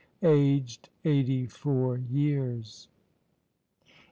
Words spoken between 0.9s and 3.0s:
eighty four years.